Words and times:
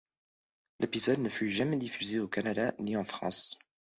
L'épisode 0.79 1.19
ne 1.19 1.29
fut 1.29 1.51
jamais 1.51 1.77
diffusé 1.77 2.17
au 2.17 2.27
Canada, 2.27 2.73
ni 2.79 2.97
en 2.97 3.03
France. 3.03 3.59